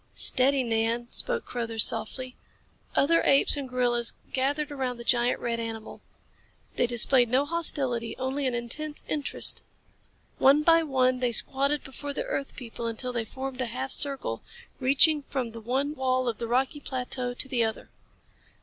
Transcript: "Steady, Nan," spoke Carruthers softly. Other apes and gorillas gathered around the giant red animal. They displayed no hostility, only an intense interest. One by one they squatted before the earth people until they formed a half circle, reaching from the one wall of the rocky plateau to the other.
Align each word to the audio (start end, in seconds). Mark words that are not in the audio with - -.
"Steady, 0.15 0.63
Nan," 0.63 1.07
spoke 1.11 1.45
Carruthers 1.45 1.83
softly. 1.83 2.35
Other 2.95 3.21
apes 3.23 3.55
and 3.55 3.69
gorillas 3.69 4.13
gathered 4.33 4.71
around 4.71 4.97
the 4.97 5.03
giant 5.03 5.39
red 5.39 5.59
animal. 5.59 6.01
They 6.75 6.87
displayed 6.87 7.29
no 7.29 7.45
hostility, 7.45 8.17
only 8.17 8.47
an 8.47 8.55
intense 8.55 9.03
interest. 9.07 9.61
One 10.39 10.63
by 10.63 10.81
one 10.81 11.19
they 11.19 11.31
squatted 11.31 11.83
before 11.83 12.13
the 12.13 12.25
earth 12.25 12.55
people 12.55 12.87
until 12.87 13.13
they 13.13 13.25
formed 13.25 13.61
a 13.61 13.67
half 13.67 13.91
circle, 13.91 14.41
reaching 14.79 15.21
from 15.21 15.51
the 15.51 15.61
one 15.61 15.93
wall 15.93 16.27
of 16.27 16.39
the 16.39 16.47
rocky 16.47 16.79
plateau 16.79 17.35
to 17.35 17.47
the 17.47 17.63
other. 17.63 17.91